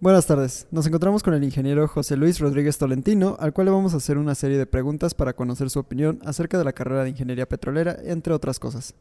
[0.00, 3.94] Buenas tardes, nos encontramos con el ingeniero José Luis Rodríguez Tolentino, al cual le vamos
[3.94, 7.10] a hacer una serie de preguntas para conocer su opinión acerca de la carrera de
[7.10, 8.94] ingeniería petrolera, entre otras cosas.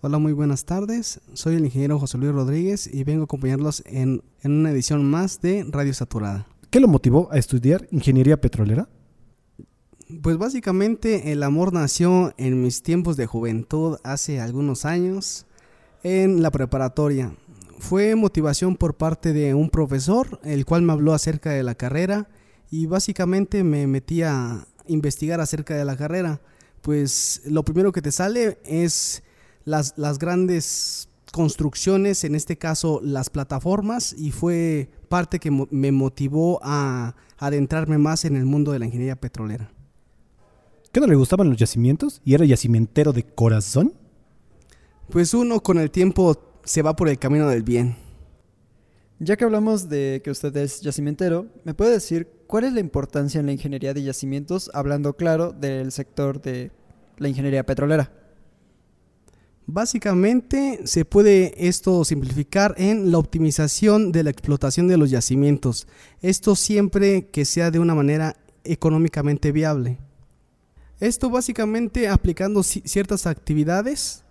[0.00, 1.20] Hola, muy buenas tardes.
[1.34, 5.40] Soy el ingeniero José Luis Rodríguez y vengo a acompañarlos en, en una edición más
[5.40, 6.48] de Radio Saturada.
[6.68, 8.88] ¿Qué lo motivó a estudiar ingeniería petrolera?
[10.20, 15.46] Pues básicamente el amor nació en mis tiempos de juventud hace algunos años
[16.02, 17.36] en la preparatoria
[17.78, 22.28] fue motivación por parte de un profesor, el cual me habló acerca de la carrera
[22.70, 26.40] y básicamente me metí a investigar acerca de la carrera.
[26.82, 29.22] Pues lo primero que te sale es
[29.64, 36.60] las, las grandes construcciones, en este caso las plataformas, y fue parte que me motivó
[36.62, 39.70] a adentrarme más en el mundo de la ingeniería petrolera.
[40.92, 43.92] ¿Qué no le gustaban los yacimientos y era yacimentero de corazón?
[45.10, 47.96] Pues uno con el tiempo se va por el camino del bien.
[49.20, 53.40] Ya que hablamos de que usted es yacimentero, ¿me puede decir cuál es la importancia
[53.40, 56.70] en la ingeniería de yacimientos, hablando claro del sector de
[57.16, 58.12] la ingeniería petrolera?
[59.66, 65.86] Básicamente se puede esto simplificar en la optimización de la explotación de los yacimientos.
[66.22, 69.98] Esto siempre que sea de una manera económicamente viable.
[71.00, 74.24] Esto básicamente aplicando ciertas actividades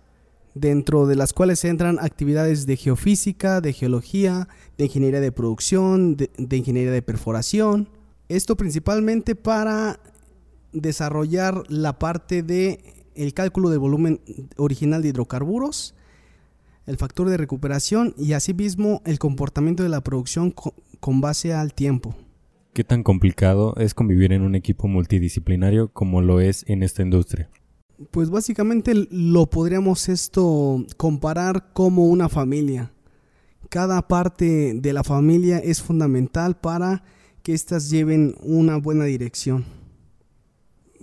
[0.60, 6.56] dentro de las cuales entran actividades de geofísica, de geología, de ingeniería de producción, de,
[6.56, 7.88] ingeniería de perforación.
[8.28, 10.00] Esto principalmente para
[10.72, 14.20] desarrollar la parte de el cálculo del volumen
[14.56, 15.94] original de hidrocarburos,
[16.86, 20.54] el factor de recuperación y asimismo el comportamiento de la producción
[21.00, 22.14] con base al tiempo.
[22.72, 27.50] ¿Qué tan complicado es convivir en un equipo multidisciplinario como lo es en esta industria?
[28.10, 32.92] Pues básicamente lo podríamos esto comparar como una familia.
[33.70, 37.02] Cada parte de la familia es fundamental para
[37.42, 39.64] que éstas lleven una buena dirección.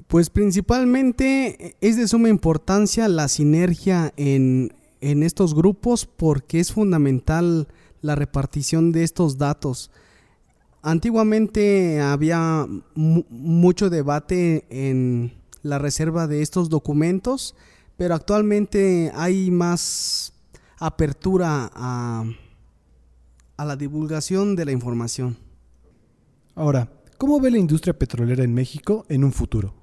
[0.08, 7.68] Pues principalmente es de suma importancia la sinergia en, en estos grupos porque es fundamental
[8.02, 9.92] la repartición de estos datos.
[10.82, 15.34] Antiguamente había mucho debate en,
[15.66, 17.56] la reserva de estos documentos,
[17.98, 20.34] pero actualmente hay más
[20.78, 22.24] apertura a,
[23.58, 25.38] a la divulgación de la información.
[26.54, 29.74] Ahora, ¿cómo ve la industria petrolera en México en un futuro?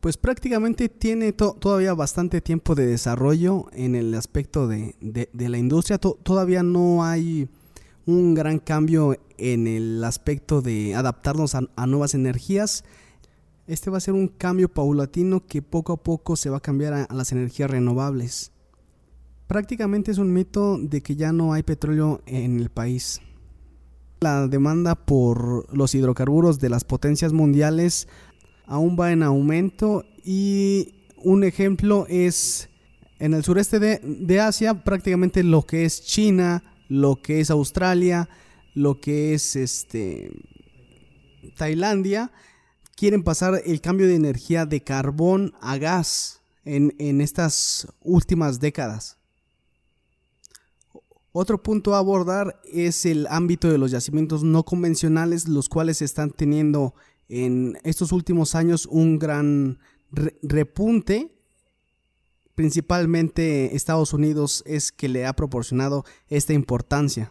[0.00, 4.96] Pues prácticamente tiene todavía bastante tiempo de desarrollo en el aspecto de,
[5.32, 5.98] la industria.
[5.98, 7.48] todavía no hay
[8.04, 12.82] un gran cambio en el aspecto de adaptarnos a nuevas energías.
[13.68, 16.94] Este va a ser un cambio paulatino que poco a poco se va a cambiar
[16.94, 18.50] a, las energías renovables.
[19.46, 23.20] Prácticamente es un mito de que ya no hay petróleo en el país.
[24.20, 28.08] La demanda por los hidrocarburos de las potencias mundiales
[28.64, 32.70] aún va en aumento y un ejemplo es
[33.18, 38.30] en el sureste de, de, Asia prácticamente lo que es China, lo que es Australia,
[38.74, 40.32] lo que es este
[41.56, 42.32] Tailandia
[42.98, 49.18] quieren pasar el cambio de energía de carbón a gas en, estas últimas décadas.
[51.30, 56.32] Otro punto a abordar es el ámbito de los yacimientos no convencionales, los cuales están
[56.32, 56.94] teniendo
[57.28, 59.78] en estos últimos años un gran
[60.42, 61.30] repunte.
[62.56, 67.30] Principalmente Estados Unidos es que le ha proporcionado esta importancia.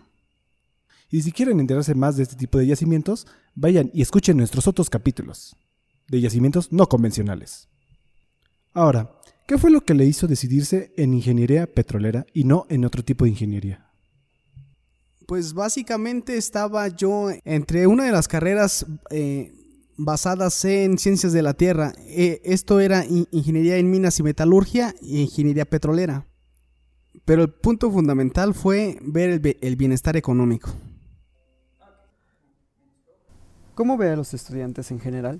[1.09, 4.89] Y si quieren enterarse más de este tipo de yacimientos, vayan y escuchen nuestros otros
[4.89, 5.55] capítulos
[6.09, 7.69] de yacimientos no convencionales.
[8.73, 9.11] Ahora,
[9.47, 13.25] ¿qué fue lo que le hizo decidirse en ingeniería petrolera y no en otro tipo
[13.25, 13.89] de ingeniería?
[15.25, 19.53] Pues básicamente estaba yo entre una de las carreras eh,
[19.97, 21.93] basadas en ciencias de la tierra.
[22.07, 26.27] Eh, esto era ingeniería en minas y metalurgia y ingeniería petrolera.
[27.25, 30.73] Pero el punto fundamental fue ver el bienestar económico.
[33.77, 35.39] ¿Cómo ve a los estudiantes en general?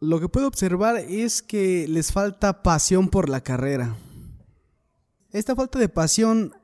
[0.00, 3.94] Lo que puedo observar es que les falta pasión por la carrera.
[5.30, 6.54] Esta falta de pasión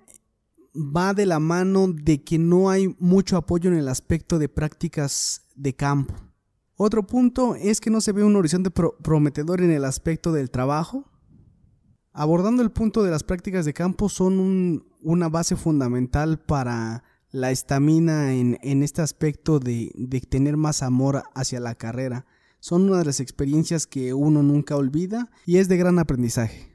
[0.74, 5.42] va de la mano de que no hay mucho apoyo en el aspecto de prácticas
[5.54, 6.14] de campo.
[6.74, 11.04] Otro punto es que no se ve un horizonte prometedor en el aspecto del trabajo.
[12.12, 18.34] Abordando el punto de las prácticas de campo son una base fundamental para la estamina
[18.34, 22.26] en, este aspecto de, de tener más amor hacia la carrera.
[22.60, 26.72] Son una de las experiencias que uno nunca olvida y es de gran aprendizaje.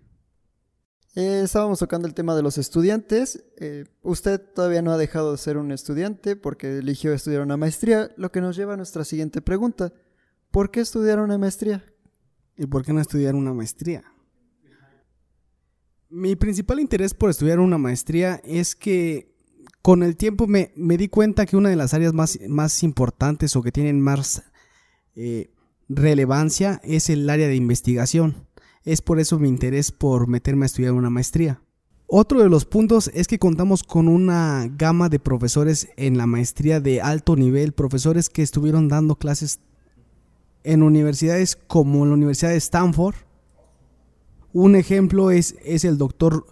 [1.16, 3.44] Eh, estábamos tocando el tema de los estudiantes.
[3.58, 8.12] Eh, usted todavía no ha dejado de ser un estudiante porque eligió estudiar una maestría,
[8.18, 9.94] lo que nos lleva a nuestra siguiente pregunta.
[10.52, 11.84] ¿Por qué estudiar una maestría?
[12.56, 14.04] ¿Y por qué no estudiar una maestría?
[16.10, 19.37] Mi principal interés por estudiar una maestría es que
[19.88, 23.56] con el tiempo me, me di cuenta que una de las áreas más, más importantes
[23.56, 24.44] o que tienen más
[25.16, 25.50] eh,
[25.88, 28.46] relevancia es el área de investigación.
[28.84, 31.62] Es por eso mi interés por meterme a estudiar una maestría.
[32.06, 36.82] Otro de los puntos es que contamos con una gama de profesores en la maestría
[36.82, 39.62] de alto nivel, profesores que estuvieron dando clases
[40.66, 43.16] en universidades como la Universidad de Stanford.
[44.52, 46.46] Un ejemplo es, es el doctor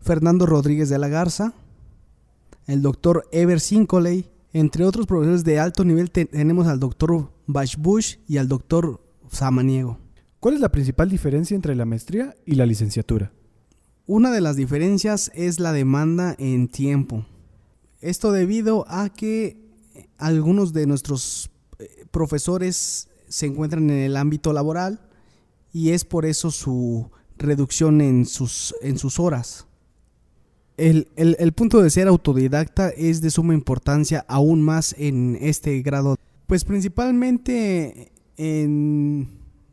[0.00, 1.52] Fernando Rodríguez de la Garza,
[2.70, 8.36] el doctor Ever Sincoley, entre otros profesores de alto nivel tenemos al doctor Bush y
[8.36, 9.98] al doctor Samaniego.
[10.38, 13.32] ¿Cuál es la principal diferencia entre la maestría y la licenciatura?
[14.06, 17.26] Una de las diferencias es la demanda en tiempo.
[18.00, 19.60] Esto debido a que
[20.16, 21.50] algunos de nuestros
[21.80, 25.00] eh, profesores se encuentran en el ámbito laboral
[25.72, 29.66] y es por eso su reducción en sus, en sus horas.
[30.80, 36.16] El, punto de ser autodidacta es de suma importancia aún más en este grado.
[36.46, 39.28] Pues principalmente en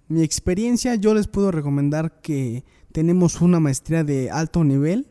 [0.10, 5.08] mi experiencia yo les puedo recomendar que tenemos una maestría de alto nivel.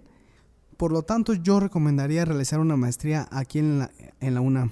[0.76, 3.90] Por lo tanto, yo recomendaría realizar una maestría aquí en la,
[4.20, 4.70] en la UNAM.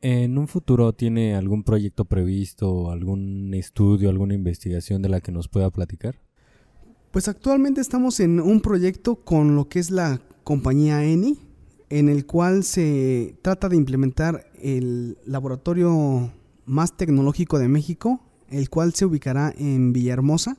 [0.00, 5.48] ¿En un futuro tiene algún proyecto previsto, algún estudio, alguna investigación de la que nos
[5.48, 6.27] pueda platicar?
[7.10, 11.38] Pues actualmente estamos en un proyecto con lo que es la compañía ENI,
[11.88, 16.32] en el cual se trata de implementar el laboratorio
[16.66, 18.20] más tecnológico de México
[18.50, 20.56] el cual se ubicará en Villahermosa.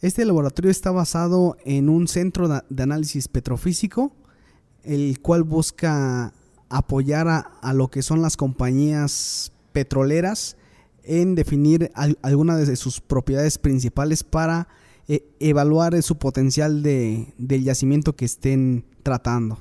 [0.00, 4.12] Este laboratorio está basado en un centro de análisis petrofísico,
[4.82, 6.32] el cual busca
[6.68, 10.56] apoyar a, lo que son las compañías petroleras
[11.04, 11.92] en definir
[12.22, 14.68] algunas de sus propiedades principales para
[15.08, 19.58] eh, evaluar su potencial de, del yacimiento que estén tratando.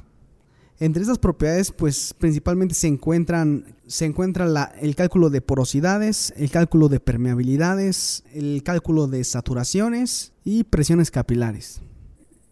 [0.80, 6.88] Entre estas propiedades, pues principalmente se encuentran se encuentra el cálculo de porosidades, el cálculo
[6.88, 11.82] de permeabilidades, el cálculo de saturaciones y presiones capilares.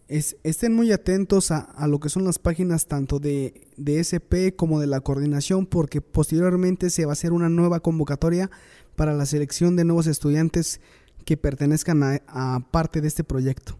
[0.06, 4.86] estén muy atentos a, lo que son las páginas tanto de, de, SP como de
[4.86, 8.50] la coordinación porque posteriormente se va a hacer una nueva convocatoria
[8.96, 10.82] para la selección de nuevos estudiantes
[11.20, 13.78] que pertenezcan a, a parte de este proyecto.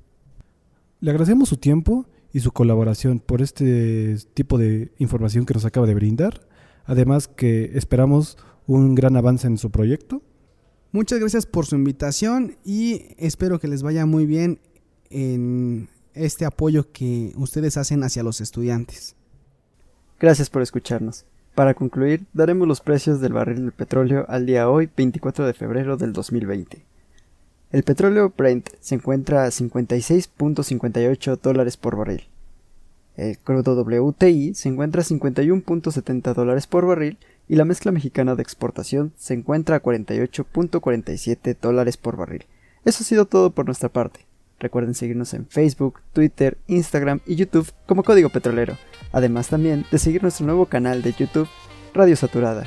[1.01, 5.87] Le agradecemos su tiempo y su colaboración por este tipo de información que nos acaba
[5.87, 6.47] de brindar.
[6.85, 10.23] Además que esperamos un gran avance en su proyecto.
[10.93, 14.61] Muchas gracias por su invitación y espero que les vaya muy bien
[15.09, 19.17] en este apoyo que ustedes hacen hacia los estudiantes.
[20.19, 21.25] Gracias por escucharnos.
[21.55, 25.97] Para concluir, daremos los precios del barril de petróleo al día hoy, 24 de febrero
[25.97, 26.85] del 2020.
[27.73, 32.25] El petróleo Brent se encuentra a 56.58 dólares por barril.
[33.17, 37.19] El crudo WTI se encuentra a 51.70 dólares por barril
[37.49, 42.45] y la mezcla mexicana de exportación se encuentra a 48.47 dólares por barril.
[42.85, 44.27] Eso ha sido todo por nuestra parte.
[44.59, 48.79] Recuerden seguirnos en Facebook, Twitter, Instagram y YouTube como Código Petrolero,
[49.13, 51.49] además también de seguir nuestro nuevo canal de YouTube,
[51.95, 52.67] Radio Saturada.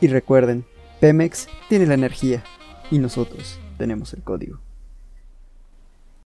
[0.00, 0.64] Y recuerden,
[1.00, 2.42] Pemex tiene la energía
[2.90, 4.60] y nosotros tenemos el código.